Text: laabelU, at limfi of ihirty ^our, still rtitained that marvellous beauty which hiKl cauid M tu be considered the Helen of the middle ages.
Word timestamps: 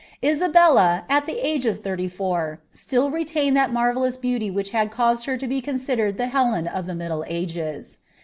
laabelU, 0.23 1.03
at 1.11 1.27
limfi 1.27 1.63
of 1.69 1.83
ihirty 1.83 2.11
^our, 2.11 2.57
still 2.71 3.11
rtitained 3.11 3.53
that 3.53 3.71
marvellous 3.71 4.17
beauty 4.17 4.49
which 4.49 4.71
hiKl 4.71 4.91
cauid 4.91 5.27
M 5.33 5.37
tu 5.37 5.47
be 5.47 5.61
considered 5.61 6.17
the 6.17 6.25
Helen 6.25 6.65
of 6.67 6.87
the 6.87 6.95
middle 6.95 7.23
ages. 7.27 7.99